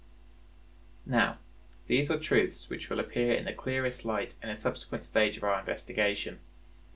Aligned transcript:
Now, 1.05 1.37
these 1.85 2.09
are 2.09 2.17
truths 2.17 2.67
which 2.71 2.89
will 2.89 2.99
appear 2.99 3.35
in 3.35 3.45
the 3.45 3.53
clearest 3.53 4.03
light 4.03 4.33
in 4.41 4.49
a 4.49 4.57
subsequent 4.57 5.03
stage 5.03 5.37
of 5.37 5.43
our 5.43 5.59
investigation. 5.59 6.39